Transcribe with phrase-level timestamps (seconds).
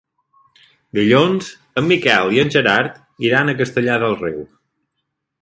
[0.99, 1.51] Dilluns
[1.81, 4.43] en Miquel i en Gerard iran a Castellar del Riu.